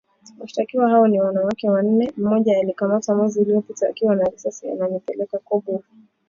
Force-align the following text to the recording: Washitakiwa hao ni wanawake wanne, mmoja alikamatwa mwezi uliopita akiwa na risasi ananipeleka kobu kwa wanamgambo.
Washitakiwa 0.39 0.89
hao 0.89 1.07
ni 1.07 1.19
wanawake 1.21 1.69
wanne, 1.69 2.11
mmoja 2.17 2.57
alikamatwa 2.59 3.15
mwezi 3.15 3.39
uliopita 3.39 3.89
akiwa 3.89 4.15
na 4.15 4.23
risasi 4.23 4.69
ananipeleka 4.69 5.39
kobu 5.39 5.61
kwa 5.61 5.73
wanamgambo. 5.75 6.07